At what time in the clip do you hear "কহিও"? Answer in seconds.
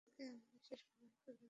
1.17-1.37